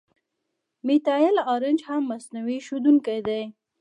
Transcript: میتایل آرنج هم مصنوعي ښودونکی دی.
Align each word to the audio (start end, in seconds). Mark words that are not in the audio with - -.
میتایل 0.85 1.37
آرنج 1.53 1.79
هم 1.89 2.01
مصنوعي 2.11 2.59
ښودونکی 2.65 3.19
دی. 3.27 3.43